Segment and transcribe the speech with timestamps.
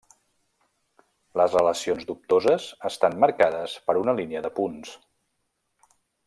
[1.41, 4.97] Les relacions dubtoses estan marcades per una línia de punts.